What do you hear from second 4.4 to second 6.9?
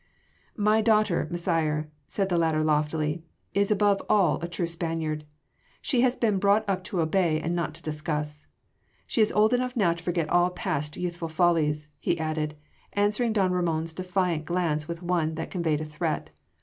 a true Spaniard. She has been brought up